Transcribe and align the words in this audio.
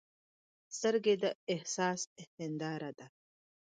سترګې 0.77 1.15
د 1.23 1.25
احساس 1.53 2.01
هنداره 2.37 2.91
ده 2.97 3.05